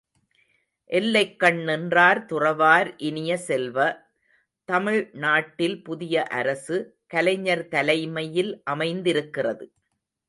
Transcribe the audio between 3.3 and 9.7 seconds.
செல்வ, தமிழ் நாட்டில் புதிய அரசு, கலைஞர் தலைமையில் அமைந்திருக்கிறது.